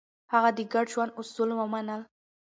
هغه 0.33 0.49
د 0.57 0.59
ګډ 0.73 0.85
ژوند 0.93 1.15
اصول 1.19 1.49
ومنل. 1.55 2.01